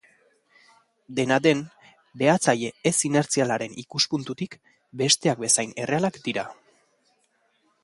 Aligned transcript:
Dena 1.19 1.35
den, 1.47 1.59
behatzaile 2.21 2.71
ez-inertzialaren 2.91 3.77
ikuspuntutik, 3.83 4.59
besteak 5.05 5.45
bezain 5.45 5.77
errealak 5.85 6.21
dira. 6.31 6.49